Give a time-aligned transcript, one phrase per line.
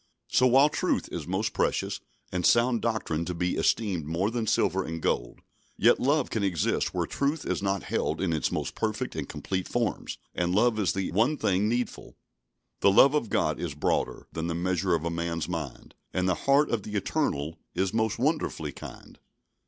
[0.29, 1.99] So, while truth is most precious,
[2.31, 5.41] and sound doctrine to be esteemed more than silver and gold,
[5.77, 9.67] yet love can exist where truth is not held in its most perfect and complete
[9.67, 12.15] forms, and love is the one thing needful.
[12.79, 16.71] "The love of God is broader Than the measure of man's mind: And the heart
[16.71, 19.19] of the Eternal Is most wonderfully kind."